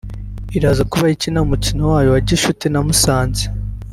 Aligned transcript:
iraza 0.57 0.83
kuba 0.91 1.05
ikina 1.15 1.39
umukino 1.45 1.81
wayo 1.91 2.09
wa 2.15 2.21
gicuti 2.27 2.65
na 2.69 2.79
Musanze 2.87 3.43